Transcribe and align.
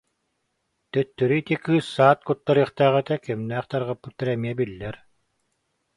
Төттөрү 0.95 1.35
ити 1.41 1.57
кыыс 1.65 1.85
саат 1.97 2.19
куттарыахтаах 2.27 2.95
этэ, 3.01 3.15
кимнээх 3.25 3.65
тарҕаппыттара 3.71 4.31
эмиэ 4.37 4.53
биллэр 4.59 4.95